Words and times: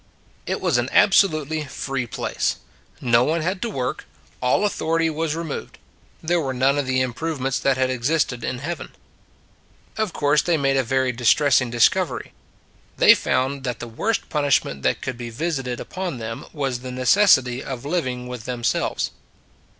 It, 0.47 0.61
was 0.61 0.79
an 0.79 0.89
absolutely 0.91 1.63
free 1.65 2.07
place. 2.07 2.55
No 3.01 3.23
one 3.23 3.41
had 3.41 3.61
to 3.61 3.69
work; 3.69 4.05
all 4.41 4.65
authority 4.65 5.11
was 5.11 5.35
re 5.35 5.41
Our 5.41 5.45
Island 5.47 5.51
of 5.51 5.55
Yap 5.55 5.67
37 6.21 6.27
moved; 6.27 6.27
there 6.27 6.41
were 6.41 6.53
none 6.55 6.77
of 6.79 6.87
the 6.87 7.01
improve 7.01 7.39
ments 7.39 7.59
that 7.59 7.77
had 7.77 7.91
existed 7.91 8.43
in 8.43 8.57
Heaven. 8.57 8.95
Of 9.99 10.11
course 10.11 10.41
they 10.41 10.57
made 10.57 10.77
a 10.77 10.81
very 10.81 11.11
distressing 11.11 11.69
discovery: 11.69 12.33
they 12.97 13.13
found 13.13 13.63
that 13.63 13.77
the 13.77 13.87
worst 13.87 14.27
pun 14.27 14.45
ishment 14.45 14.81
that 14.81 15.01
could 15.03 15.19
be 15.19 15.29
visited 15.29 15.79
upon 15.79 16.17
them 16.17 16.45
was 16.51 16.79
the 16.79 16.89
necessity 16.91 17.63
of 17.63 17.85
living 17.85 18.27
with 18.27 18.45
themselves. 18.45 19.11